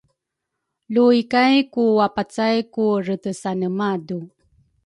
luikay 0.93 1.55
ku 1.73 1.83
wapacay 1.97 2.57
ku 2.73 2.85
retesane 3.05 3.67
madu 3.77 4.19